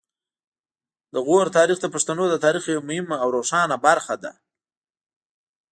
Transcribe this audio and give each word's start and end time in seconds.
د 1.13 1.15
غور 1.25 1.47
تاریخ 1.57 1.77
د 1.81 1.87
پښتنو 1.93 2.23
د 2.29 2.35
تاریخ 2.45 2.63
یوه 2.73 2.87
مهمه 2.89 3.15
او 3.23 3.27
روښانه 3.37 3.75
برخه 3.85 4.15
ده 4.23 4.31